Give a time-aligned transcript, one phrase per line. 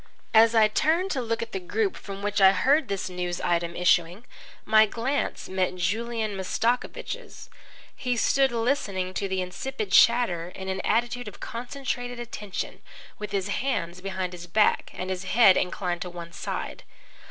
[0.33, 3.75] As I turned to look at the group from which I heard this news item
[3.75, 4.25] issuing,
[4.65, 7.51] my glance met Julian Mastakovich's.
[7.95, 12.81] He stood listening to the insipid chatter in an attitude of concentrated attention,
[13.19, 16.81] with his hands behind his back and his head inclined to one side.